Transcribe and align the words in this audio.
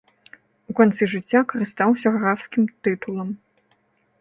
У 0.73 0.75
канцы 0.79 1.03
жыцця 1.11 1.41
карыстаўся 1.53 2.07
графскім 2.17 2.63
тытулам. 2.87 3.29